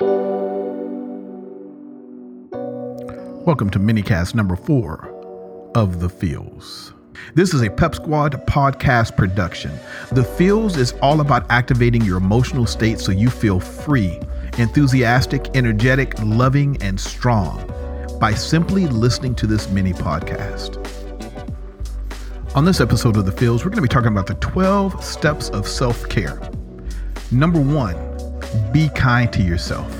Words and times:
Welcome 0.00 0.88
to 3.70 3.78
minicast 3.78 4.34
number 4.34 4.56
four 4.56 5.10
of 5.74 6.00
The 6.00 6.08
Feels. 6.08 6.94
This 7.34 7.52
is 7.52 7.62
a 7.62 7.68
Pep 7.68 7.94
Squad 7.94 8.46
podcast 8.46 9.14
production. 9.16 9.70
The 10.12 10.24
Feels 10.24 10.78
is 10.78 10.92
all 11.02 11.20
about 11.20 11.44
activating 11.50 12.00
your 12.02 12.16
emotional 12.16 12.64
state 12.64 13.00
so 13.00 13.12
you 13.12 13.28
feel 13.28 13.60
free, 13.60 14.18
enthusiastic, 14.56 15.54
energetic, 15.54 16.14
loving, 16.22 16.82
and 16.82 16.98
strong 16.98 17.70
by 18.18 18.32
simply 18.32 18.86
listening 18.86 19.34
to 19.34 19.46
this 19.46 19.68
mini 19.68 19.92
podcast. 19.92 20.78
On 22.54 22.64
this 22.64 22.80
episode 22.80 23.18
of 23.18 23.26
The 23.26 23.32
Feels, 23.32 23.62
we're 23.62 23.70
going 23.70 23.76
to 23.76 23.82
be 23.82 23.88
talking 23.88 24.12
about 24.12 24.26
the 24.26 24.36
12 24.36 25.04
steps 25.04 25.50
of 25.50 25.68
self 25.68 26.08
care. 26.08 26.40
Number 27.30 27.60
one, 27.60 28.11
be 28.72 28.88
kind 28.90 29.32
to 29.32 29.42
yourself. 29.42 29.90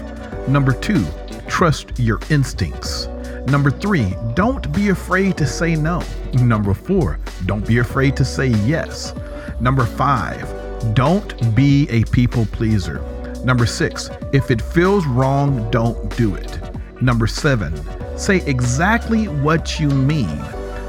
Number 0.48 0.72
two, 0.72 1.04
trust 1.48 1.98
your 1.98 2.20
instincts. 2.30 3.06
Number 3.46 3.70
three, 3.70 4.14
don't 4.34 4.72
be 4.72 4.90
afraid 4.90 5.36
to 5.38 5.46
say 5.46 5.74
no. 5.74 6.02
Number 6.34 6.74
four, 6.74 7.18
don't 7.46 7.66
be 7.66 7.78
afraid 7.78 8.16
to 8.16 8.24
say 8.24 8.48
yes. 8.48 9.14
Number 9.60 9.84
five, 9.84 10.46
don't 10.94 11.54
be 11.54 11.88
a 11.90 12.04
people 12.04 12.46
pleaser. 12.46 13.00
Number 13.44 13.66
six, 13.66 14.10
if 14.32 14.50
it 14.50 14.62
feels 14.62 15.06
wrong, 15.06 15.70
don't 15.70 16.16
do 16.16 16.34
it. 16.34 16.60
Number 17.00 17.26
seven, 17.26 17.74
say 18.16 18.44
exactly 18.46 19.26
what 19.26 19.80
you 19.80 19.88
mean. 19.88 20.40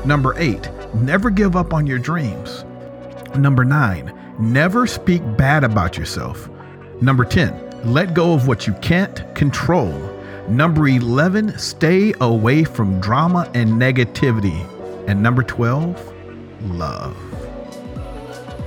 Number 0.05 0.35
eight, 0.37 0.69
never 0.93 1.29
give 1.29 1.55
up 1.55 1.73
on 1.73 1.87
your 1.87 1.99
dreams. 1.99 2.65
Number 3.35 3.65
nine, 3.65 4.13
never 4.39 4.85
speak 4.85 5.21
bad 5.37 5.63
about 5.63 5.97
yourself. 5.97 6.49
Number 7.03 7.25
10, 7.25 7.91
let 7.91 8.13
go 8.13 8.33
of 8.33 8.47
what 8.47 8.65
you 8.65 8.71
can't 8.75 9.35
control. 9.35 9.91
Number 10.47 10.87
11, 10.87 11.59
stay 11.59 12.13
away 12.21 12.63
from 12.63 13.01
drama 13.01 13.51
and 13.53 13.71
negativity. 13.71 14.65
And 15.09 15.21
number 15.21 15.43
12, 15.43 16.13
love. 16.71 17.42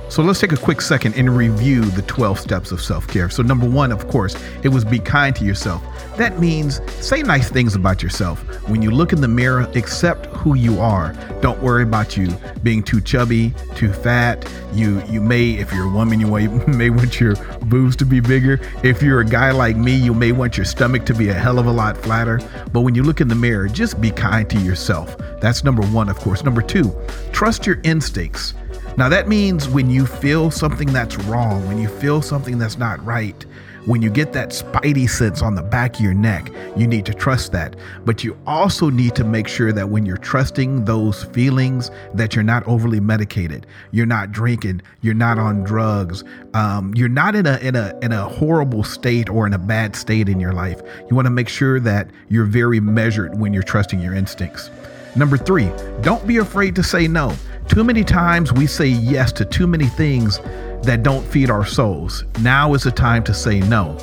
So 0.09 0.23
let's 0.23 0.39
take 0.39 0.53
a 0.53 0.57
quick 0.57 0.81
second 0.81 1.15
and 1.15 1.35
review 1.35 1.81
the 1.81 2.01
12 2.03 2.39
steps 2.39 2.71
of 2.71 2.81
self 2.81 3.07
care. 3.07 3.29
So, 3.29 3.43
number 3.43 3.69
one, 3.69 3.91
of 3.91 4.07
course, 4.07 4.35
it 4.63 4.69
was 4.69 4.85
be 4.85 4.99
kind 4.99 5.35
to 5.35 5.43
yourself. 5.43 5.83
That 6.15 6.39
means 6.39 6.81
say 7.03 7.21
nice 7.21 7.49
things 7.49 7.75
about 7.75 8.01
yourself. 8.01 8.39
When 8.69 8.81
you 8.81 8.89
look 8.89 9.11
in 9.11 9.21
the 9.21 9.27
mirror, 9.27 9.69
accept 9.75 10.27
who 10.27 10.55
you 10.55 10.79
are. 10.79 11.13
Don't 11.41 11.61
worry 11.61 11.83
about 11.83 12.15
you 12.15 12.29
being 12.63 12.81
too 12.83 13.01
chubby, 13.01 13.53
too 13.75 13.91
fat. 13.91 14.49
You 14.73 15.03
you 15.09 15.19
may, 15.19 15.51
if 15.51 15.73
you're 15.73 15.87
a 15.87 15.91
woman, 15.91 16.19
you 16.21 16.27
may 16.67 16.89
want 16.89 17.19
your 17.19 17.35
boobs 17.65 17.95
to 17.97 18.05
be 18.05 18.21
bigger. 18.21 18.59
If 18.83 19.03
you're 19.03 19.19
a 19.19 19.25
guy 19.25 19.51
like 19.51 19.75
me, 19.75 19.93
you 19.93 20.13
may 20.13 20.31
want 20.31 20.57
your 20.57 20.65
stomach 20.65 21.05
to 21.07 21.13
be 21.13 21.29
a 21.29 21.33
hell 21.33 21.59
of 21.59 21.65
a 21.65 21.71
lot 21.71 21.97
flatter. 21.97 22.39
But 22.71 22.81
when 22.81 22.95
you 22.95 23.03
look 23.03 23.19
in 23.19 23.27
the 23.27 23.35
mirror, 23.35 23.67
just 23.67 23.99
be 23.99 24.11
kind 24.11 24.49
to 24.49 24.59
yourself. 24.59 25.17
That's 25.41 25.63
number 25.63 25.85
one, 25.87 26.07
of 26.07 26.17
course. 26.17 26.43
Number 26.43 26.61
two, 26.61 26.95
trust 27.33 27.67
your 27.67 27.79
instincts. 27.83 28.53
Now, 28.97 29.09
that 29.09 29.27
means 29.27 29.69
when 29.69 29.91
you 29.91 30.07
feel 30.07 30.49
something 30.49 30.91
that's 30.91 31.17
wrong, 31.19 31.67
when 31.67 31.77
you 31.77 31.87
feel 31.87 32.23
something 32.23 32.57
that's 32.57 32.79
not 32.79 33.03
right, 33.05 33.45
when 33.85 34.01
you 34.01 34.09
get 34.09 34.33
that 34.33 34.49
spidey 34.49 35.07
sense 35.07 35.43
on 35.43 35.53
the 35.53 35.61
back 35.61 35.95
of 35.95 36.01
your 36.01 36.15
neck, 36.15 36.51
you 36.75 36.87
need 36.87 37.05
to 37.05 37.13
trust 37.13 37.51
that. 37.51 37.75
But 38.05 38.23
you 38.23 38.35
also 38.47 38.89
need 38.89 39.13
to 39.13 39.23
make 39.23 39.47
sure 39.47 39.71
that 39.71 39.87
when 39.87 40.03
you're 40.07 40.17
trusting 40.17 40.85
those 40.85 41.25
feelings, 41.25 41.91
that 42.15 42.33
you're 42.33 42.43
not 42.43 42.67
overly 42.67 42.99
medicated. 42.99 43.67
You're 43.91 44.07
not 44.07 44.31
drinking. 44.31 44.81
You're 45.01 45.13
not 45.13 45.37
on 45.37 45.63
drugs. 45.63 46.23
Um, 46.55 46.91
you're 46.95 47.07
not 47.07 47.35
in 47.35 47.45
a 47.45 47.57
in 47.59 47.75
a 47.75 47.97
in 48.01 48.11
a 48.11 48.27
horrible 48.27 48.83
state 48.83 49.29
or 49.29 49.45
in 49.45 49.53
a 49.53 49.59
bad 49.59 49.95
state 49.95 50.27
in 50.27 50.39
your 50.39 50.53
life. 50.53 50.81
You 51.07 51.15
want 51.15 51.27
to 51.27 51.31
make 51.31 51.49
sure 51.49 51.79
that 51.81 52.09
you're 52.29 52.45
very 52.45 52.79
measured 52.79 53.39
when 53.39 53.53
you're 53.53 53.61
trusting 53.61 53.99
your 53.99 54.15
instincts. 54.15 54.71
Number 55.15 55.37
three, 55.37 55.71
don't 56.01 56.25
be 56.27 56.37
afraid 56.37 56.75
to 56.75 56.83
say 56.83 57.07
no. 57.07 57.33
Too 57.67 57.83
many 57.83 58.03
times 58.03 58.51
we 58.53 58.65
say 58.65 58.87
yes 58.87 59.31
to 59.33 59.45
too 59.45 59.67
many 59.67 59.85
things 59.85 60.39
that 60.83 61.03
don't 61.03 61.25
feed 61.25 61.49
our 61.49 61.65
souls. 61.65 62.23
Now 62.41 62.73
is 62.73 62.83
the 62.83 62.91
time 62.91 63.23
to 63.25 63.33
say 63.33 63.59
no. 63.59 63.97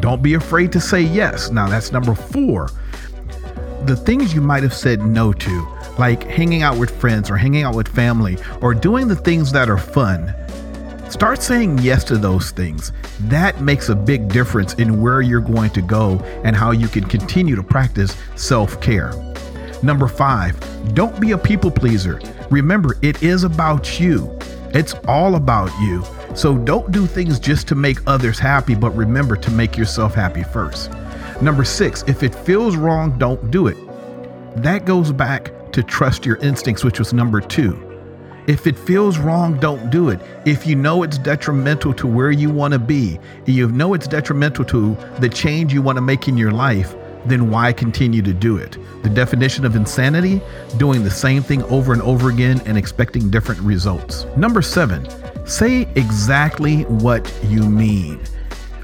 Don't 0.00 0.22
be 0.22 0.34
afraid 0.34 0.72
to 0.72 0.80
say 0.80 1.02
yes. 1.02 1.50
Now, 1.50 1.68
that's 1.68 1.92
number 1.92 2.14
four. 2.14 2.70
The 3.84 3.96
things 3.96 4.34
you 4.34 4.40
might 4.40 4.62
have 4.62 4.74
said 4.74 5.02
no 5.02 5.32
to, 5.32 5.68
like 5.98 6.24
hanging 6.24 6.62
out 6.62 6.78
with 6.78 6.90
friends 7.00 7.30
or 7.30 7.36
hanging 7.36 7.62
out 7.62 7.74
with 7.74 7.88
family 7.88 8.38
or 8.62 8.74
doing 8.74 9.08
the 9.08 9.16
things 9.16 9.52
that 9.52 9.68
are 9.68 9.78
fun, 9.78 10.34
start 11.10 11.42
saying 11.42 11.78
yes 11.78 12.04
to 12.04 12.16
those 12.16 12.50
things. 12.50 12.92
That 13.20 13.60
makes 13.60 13.90
a 13.90 13.94
big 13.94 14.28
difference 14.28 14.74
in 14.74 15.00
where 15.02 15.20
you're 15.20 15.40
going 15.40 15.70
to 15.70 15.82
go 15.82 16.18
and 16.44 16.56
how 16.56 16.70
you 16.70 16.88
can 16.88 17.04
continue 17.04 17.56
to 17.56 17.62
practice 17.62 18.16
self 18.36 18.80
care. 18.80 19.12
Number 19.82 20.08
five, 20.08 20.58
don't 20.94 21.18
be 21.20 21.32
a 21.32 21.38
people 21.38 21.70
pleaser. 21.70 22.20
Remember, 22.50 22.96
it 23.02 23.22
is 23.22 23.44
about 23.44 23.98
you. 23.98 24.36
It's 24.74 24.94
all 25.08 25.36
about 25.36 25.70
you. 25.80 26.04
So 26.34 26.56
don't 26.58 26.92
do 26.92 27.06
things 27.06 27.40
just 27.40 27.66
to 27.68 27.74
make 27.74 27.98
others 28.06 28.38
happy, 28.38 28.74
but 28.74 28.90
remember 28.90 29.36
to 29.36 29.50
make 29.50 29.76
yourself 29.76 30.14
happy 30.14 30.42
first. 30.42 30.90
Number 31.40 31.64
six, 31.64 32.04
if 32.06 32.22
it 32.22 32.34
feels 32.34 32.76
wrong, 32.76 33.18
don't 33.18 33.50
do 33.50 33.66
it. 33.66 33.76
That 34.62 34.84
goes 34.84 35.12
back 35.12 35.72
to 35.72 35.82
trust 35.82 36.26
your 36.26 36.36
instincts, 36.36 36.84
which 36.84 36.98
was 36.98 37.12
number 37.12 37.40
two. 37.40 37.86
If 38.46 38.66
it 38.66 38.78
feels 38.78 39.18
wrong, 39.18 39.58
don't 39.58 39.90
do 39.90 40.08
it. 40.08 40.20
If 40.44 40.66
you 40.66 40.74
know 40.74 41.02
it's 41.02 41.18
detrimental 41.18 41.94
to 41.94 42.06
where 42.06 42.30
you 42.30 42.50
want 42.50 42.72
to 42.72 42.78
be, 42.78 43.18
you 43.46 43.68
know 43.68 43.94
it's 43.94 44.08
detrimental 44.08 44.64
to 44.66 44.96
the 45.18 45.28
change 45.28 45.72
you 45.72 45.82
want 45.82 45.96
to 45.96 46.02
make 46.02 46.26
in 46.26 46.36
your 46.36 46.50
life, 46.50 46.94
then 47.26 47.50
why 47.50 47.72
continue 47.72 48.22
to 48.22 48.32
do 48.32 48.56
it? 48.56 48.76
The 49.02 49.08
definition 49.08 49.64
of 49.64 49.76
insanity 49.76 50.40
doing 50.76 51.02
the 51.02 51.10
same 51.10 51.42
thing 51.42 51.62
over 51.64 51.92
and 51.92 52.02
over 52.02 52.30
again 52.30 52.60
and 52.66 52.76
expecting 52.78 53.30
different 53.30 53.60
results. 53.60 54.26
Number 54.36 54.62
seven, 54.62 55.06
say 55.46 55.82
exactly 55.96 56.82
what 56.84 57.32
you 57.44 57.62
mean. 57.62 58.20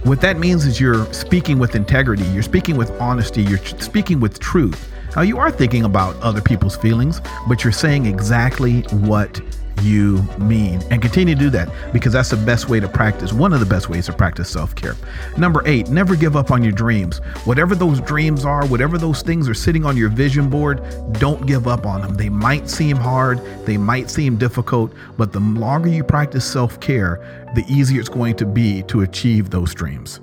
What 0.03 0.21
that 0.21 0.39
means 0.39 0.67
is 0.67 0.81
you're 0.81 1.13
speaking 1.13 1.59
with 1.59 1.75
integrity, 1.75 2.25
you're 2.27 2.43
speaking 2.43 2.77
with 2.77 2.91
honesty, 3.01 3.43
you're 3.43 3.59
speaking 3.59 4.21
with 4.21 4.39
truth. 4.39 4.93
Now, 5.17 5.23
you 5.23 5.39
are 5.39 5.51
thinking 5.51 5.85
about 5.85 6.15
other 6.17 6.43
people's 6.43 6.77
feelings, 6.77 7.21
but 7.49 7.65
you're 7.65 7.73
saying 7.73 8.05
exactly 8.05 8.83
what 8.83 9.41
you 9.87 10.23
mean 10.39 10.83
and 10.91 11.01
continue 11.01 11.35
to 11.35 11.41
do 11.41 11.51
that 11.51 11.69
because 11.93 12.13
that's 12.13 12.31
the 12.31 12.37
best 12.37 12.69
way 12.69 12.81
to 12.81 12.89
practice 12.89 13.33
one 13.33 13.53
of 13.53 13.61
the 13.61 13.67
best 13.67 13.89
ways 13.89 14.07
to 14.07 14.13
practice 14.13 14.51
self-care 14.51 14.95
number 15.39 15.63
eight 15.67 15.89
never 15.89 16.17
give 16.17 16.37
up 16.37 16.51
on 16.51 16.63
your 16.63 16.73
dreams 16.73 17.19
whatever 17.45 17.75
those 17.75 18.01
dreams 18.01 18.45
are 18.45 18.67
whatever 18.67 18.99
those 18.99 19.23
things 19.23 19.49
are 19.49 19.55
sitting 19.55 19.85
on 19.85 19.97
your 19.97 20.09
vision 20.09 20.51
board 20.51 20.83
don't 21.15 21.47
give 21.47 21.69
up 21.69 21.87
on 21.87 22.03
them 22.03 22.15
they 22.15 22.29
might 22.29 22.69
seem 22.69 22.97
hard 22.97 23.41
they 23.65 23.77
might 23.77 24.11
seem 24.11 24.37
difficult 24.37 24.93
but 25.17 25.33
the 25.33 25.41
longer 25.41 25.89
you 25.89 26.03
practice 26.03 26.45
self-care 26.45 27.53
the 27.55 27.65
easier 27.69 28.01
it's 28.01 28.09
going 28.09 28.35
to 28.35 28.45
be 28.45 28.83
to 28.83 29.03
achieve 29.03 29.51
those 29.51 29.75
dreams 29.75 30.21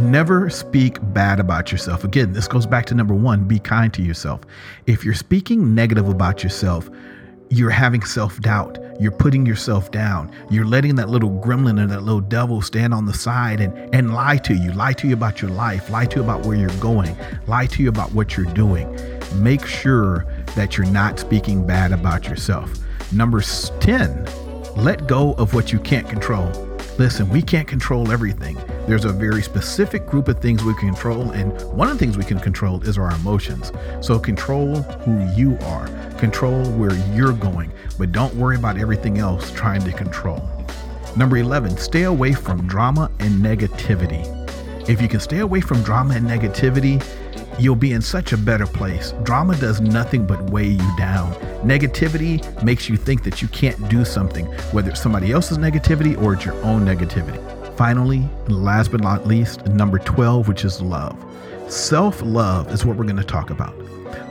Never 0.00 0.50
speak 0.50 0.98
bad 1.14 1.38
about 1.38 1.70
yourself. 1.70 2.02
Again, 2.02 2.32
this 2.32 2.48
goes 2.48 2.66
back 2.66 2.84
to 2.86 2.96
number 2.96 3.14
one 3.14 3.44
be 3.44 3.60
kind 3.60 3.94
to 3.94 4.02
yourself. 4.02 4.40
If 4.86 5.04
you're 5.04 5.14
speaking 5.14 5.72
negative 5.72 6.08
about 6.08 6.42
yourself, 6.42 6.90
you're 7.50 7.70
having 7.70 8.02
self 8.02 8.40
doubt. 8.40 8.78
You're 9.00 9.12
putting 9.12 9.44
yourself 9.44 9.90
down. 9.90 10.30
You're 10.50 10.64
letting 10.64 10.94
that 10.96 11.08
little 11.08 11.30
gremlin 11.30 11.82
or 11.82 11.86
that 11.86 12.02
little 12.02 12.20
devil 12.20 12.62
stand 12.62 12.94
on 12.94 13.06
the 13.06 13.14
side 13.14 13.60
and, 13.60 13.94
and 13.94 14.14
lie 14.14 14.36
to 14.38 14.54
you, 14.54 14.72
lie 14.72 14.92
to 14.94 15.08
you 15.08 15.14
about 15.14 15.42
your 15.42 15.50
life, 15.50 15.90
lie 15.90 16.06
to 16.06 16.16
you 16.16 16.22
about 16.22 16.46
where 16.46 16.56
you're 16.56 16.70
going, 16.80 17.16
lie 17.46 17.66
to 17.66 17.82
you 17.82 17.88
about 17.88 18.12
what 18.12 18.36
you're 18.36 18.52
doing. 18.54 18.88
Make 19.34 19.66
sure 19.66 20.26
that 20.54 20.76
you're 20.76 20.86
not 20.86 21.18
speaking 21.18 21.66
bad 21.66 21.92
about 21.92 22.28
yourself. 22.28 22.72
Number 23.12 23.40
10, 23.40 24.26
let 24.76 25.06
go 25.06 25.32
of 25.34 25.54
what 25.54 25.72
you 25.72 25.80
can't 25.80 26.08
control. 26.08 26.48
Listen, 26.98 27.28
we 27.28 27.42
can't 27.42 27.66
control 27.66 28.12
everything. 28.12 28.56
There's 28.86 29.06
a 29.06 29.12
very 29.12 29.40
specific 29.40 30.04
group 30.04 30.28
of 30.28 30.40
things 30.40 30.62
we 30.62 30.74
can 30.74 30.88
control, 30.90 31.30
and 31.30 31.50
one 31.72 31.88
of 31.88 31.94
the 31.94 31.98
things 31.98 32.18
we 32.18 32.24
can 32.24 32.38
control 32.38 32.82
is 32.82 32.98
our 32.98 33.10
emotions. 33.12 33.72
So 34.02 34.18
control 34.18 34.82
who 34.82 35.26
you 35.34 35.56
are, 35.62 35.88
control 36.18 36.62
where 36.72 36.94
you're 37.14 37.32
going, 37.32 37.72
but 37.98 38.12
don't 38.12 38.34
worry 38.34 38.56
about 38.56 38.76
everything 38.76 39.16
else 39.16 39.50
trying 39.52 39.82
to 39.84 39.92
control. 39.92 40.46
Number 41.16 41.38
11, 41.38 41.78
stay 41.78 42.02
away 42.02 42.34
from 42.34 42.66
drama 42.66 43.10
and 43.20 43.42
negativity. 43.42 44.28
If 44.86 45.00
you 45.00 45.08
can 45.08 45.20
stay 45.20 45.38
away 45.38 45.62
from 45.62 45.82
drama 45.82 46.16
and 46.16 46.26
negativity, 46.26 47.02
you'll 47.58 47.76
be 47.76 47.92
in 47.92 48.02
such 48.02 48.34
a 48.34 48.36
better 48.36 48.66
place. 48.66 49.14
Drama 49.22 49.56
does 49.56 49.80
nothing 49.80 50.26
but 50.26 50.50
weigh 50.50 50.68
you 50.68 50.96
down. 50.98 51.32
Negativity 51.62 52.62
makes 52.62 52.90
you 52.90 52.98
think 52.98 53.24
that 53.24 53.40
you 53.40 53.48
can't 53.48 53.88
do 53.88 54.04
something, 54.04 54.44
whether 54.72 54.90
it's 54.90 55.00
somebody 55.00 55.32
else's 55.32 55.56
negativity 55.56 56.20
or 56.20 56.34
it's 56.34 56.44
your 56.44 56.62
own 56.62 56.84
negativity. 56.84 57.63
Finally, 57.76 58.28
and 58.46 58.64
last 58.64 58.92
but 58.92 59.00
not 59.00 59.26
least, 59.26 59.66
number 59.66 59.98
12, 59.98 60.46
which 60.46 60.64
is 60.64 60.80
love. 60.80 61.16
Self 61.68 62.22
love 62.22 62.70
is 62.70 62.84
what 62.84 62.96
we're 62.96 63.04
going 63.04 63.16
to 63.16 63.24
talk 63.24 63.50
about. 63.50 63.72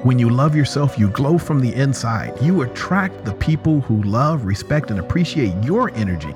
When 0.06 0.18
you 0.18 0.30
love 0.30 0.56
yourself, 0.56 0.98
you 0.98 1.10
glow 1.10 1.38
from 1.38 1.60
the 1.60 1.74
inside. 1.74 2.42
You 2.42 2.62
attract 2.62 3.26
the 3.26 3.34
people 3.34 3.82
who 3.82 4.02
love, 4.04 4.46
respect, 4.46 4.92
and 4.92 5.00
appreciate 5.00 5.54
your 5.64 5.90
energy. 5.92 6.34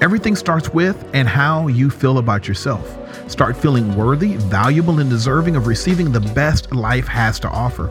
Everything 0.00 0.34
starts 0.34 0.70
with 0.70 1.08
and 1.12 1.28
how 1.28 1.68
you 1.68 1.90
feel 1.90 2.18
about 2.18 2.48
yourself. 2.48 2.98
Start 3.30 3.56
feeling 3.56 3.94
worthy, 3.94 4.36
valuable, 4.36 5.00
and 5.00 5.10
deserving 5.10 5.54
of 5.54 5.66
receiving 5.66 6.12
the 6.12 6.20
best 6.20 6.72
life 6.72 7.06
has 7.06 7.38
to 7.40 7.48
offer. 7.48 7.88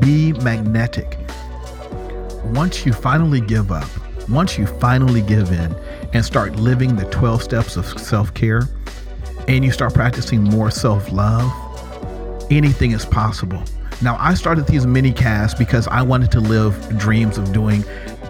Be 0.00 0.32
magnetic. 0.32 1.18
Once 2.46 2.84
you 2.86 2.92
finally 2.92 3.40
give 3.40 3.70
up, 3.70 3.88
once 4.28 4.58
you 4.58 4.66
finally 4.66 5.22
give 5.22 5.50
in 5.50 5.74
and 6.12 6.24
start 6.24 6.56
living 6.56 6.96
the 6.96 7.04
12 7.06 7.42
steps 7.42 7.76
of 7.76 7.86
self 7.98 8.32
care, 8.34 8.68
and 9.48 9.64
you 9.64 9.72
start 9.72 9.94
practicing 9.94 10.42
more 10.42 10.70
self 10.70 11.10
love, 11.12 11.50
anything 12.50 12.92
is 12.92 13.04
possible. 13.04 13.62
Now, 14.02 14.16
I 14.18 14.34
started 14.34 14.66
these 14.66 14.86
mini 14.86 15.12
casts 15.12 15.56
because 15.56 15.86
I 15.88 16.02
wanted 16.02 16.32
to 16.32 16.40
live 16.40 16.98
dreams 16.98 17.38
of 17.38 17.52
doing 17.52 17.82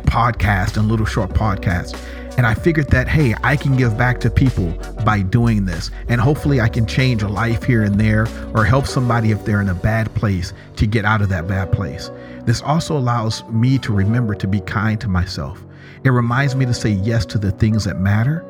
podcasts 0.05 0.77
and 0.77 0.89
little 0.89 1.07
short 1.07 1.31
podcasts. 1.31 1.99
And 2.37 2.47
I 2.47 2.55
figured 2.55 2.89
that, 2.91 3.09
hey, 3.09 3.35
I 3.43 3.57
can 3.57 3.77
give 3.77 3.97
back 3.97 4.19
to 4.21 4.31
people 4.31 4.73
by 5.05 5.21
doing 5.21 5.65
this. 5.67 5.91
And 6.09 6.21
hopefully 6.21 6.61
I 6.61 6.69
can 6.69 6.87
change 6.87 7.23
a 7.23 7.29
life 7.29 7.63
here 7.63 7.83
and 7.83 8.01
there 8.01 8.27
or 8.55 8.65
help 8.65 8.87
somebody 8.87 9.33
if 9.33 9.45
they're 9.45 9.61
in 9.61 9.69
a 9.69 9.75
bad 9.75 10.15
place 10.15 10.53
to 10.77 10.87
get 10.87 11.05
out 11.05 11.21
of 11.21 11.29
that 11.29 11.47
bad 11.47 11.73
place. 11.73 12.11
This 12.45 12.63
also 12.63 12.97
allows 12.97 13.45
me 13.45 13.79
to 13.79 13.93
remember 13.93 14.35
to 14.35 14.47
be 14.47 14.61
kind 14.61 15.01
to 15.01 15.09
myself. 15.09 15.63
It 16.05 16.11
reminds 16.11 16.55
me 16.55 16.67
to 16.67 16.75
say 16.75 16.91
yes 16.91 17.25
to 17.27 17.39
the 17.39 17.51
things 17.53 17.85
that 17.85 17.99
matter. 17.99 18.45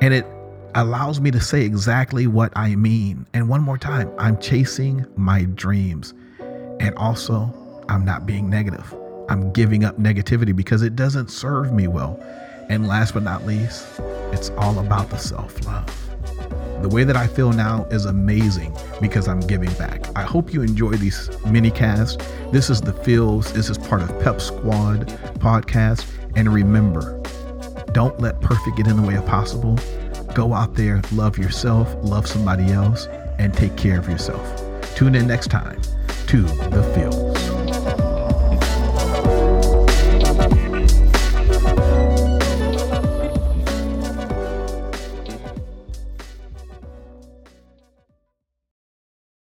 And 0.00 0.14
it 0.14 0.26
allows 0.74 1.20
me 1.20 1.30
to 1.30 1.40
say 1.40 1.62
exactly 1.62 2.26
what 2.26 2.52
I 2.56 2.76
mean. 2.76 3.26
And 3.34 3.48
one 3.48 3.62
more 3.62 3.78
time, 3.78 4.10
I'm 4.18 4.38
chasing 4.38 5.06
my 5.16 5.44
dreams. 5.44 6.14
And 6.80 6.94
also, 6.96 7.52
I'm 7.88 8.04
not 8.04 8.26
being 8.26 8.48
negative. 8.48 8.94
I'm 9.28 9.52
giving 9.52 9.84
up 9.84 9.98
negativity 9.98 10.54
because 10.54 10.82
it 10.82 10.96
doesn't 10.96 11.30
serve 11.30 11.72
me 11.72 11.88
well. 11.88 12.18
And 12.68 12.86
last 12.86 13.14
but 13.14 13.22
not 13.22 13.46
least, 13.46 13.86
it's 14.32 14.50
all 14.50 14.78
about 14.78 15.10
the 15.10 15.16
self 15.16 15.64
love. 15.66 16.08
The 16.82 16.88
way 16.88 17.02
that 17.02 17.16
I 17.16 17.26
feel 17.26 17.52
now 17.52 17.86
is 17.90 18.04
amazing 18.04 18.76
because 19.00 19.26
I'm 19.26 19.40
giving 19.40 19.72
back. 19.74 20.06
I 20.16 20.22
hope 20.22 20.52
you 20.54 20.62
enjoy 20.62 20.92
these 20.92 21.28
mini 21.46 21.70
casts. 21.70 22.16
This 22.52 22.70
is 22.70 22.80
the 22.80 22.92
feels. 22.92 23.52
This 23.52 23.68
is 23.68 23.76
part 23.76 24.02
of 24.02 24.08
Pep 24.20 24.40
Squad 24.40 25.08
podcast. 25.40 26.06
And 26.36 26.52
remember, 26.52 27.20
don't 27.92 28.18
let 28.20 28.40
perfect 28.40 28.76
get 28.76 28.86
in 28.86 28.96
the 28.96 29.02
way 29.02 29.16
of 29.16 29.26
possible. 29.26 29.78
Go 30.34 30.52
out 30.54 30.74
there, 30.74 31.02
love 31.12 31.38
yourself, 31.38 31.94
love 32.02 32.26
somebody 32.26 32.72
else, 32.72 33.06
and 33.38 33.52
take 33.54 33.76
care 33.76 33.98
of 33.98 34.08
yourself. 34.08 34.44
Tune 34.94 35.14
in 35.14 35.26
next 35.26 35.48
time 35.48 35.80
to 36.26 36.42
The 36.42 36.82
Feels. 36.94 37.27